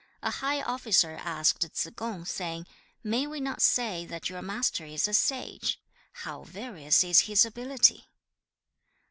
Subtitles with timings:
[0.23, 2.65] A high officer asked Tsze kung, saying,
[3.03, 5.79] 'May we not say that your Master is a sage?
[6.25, 8.07] How various is his ability!'